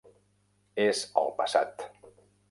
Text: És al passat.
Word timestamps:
És 0.85 1.01
al 1.23 1.29
passat. 1.41 1.85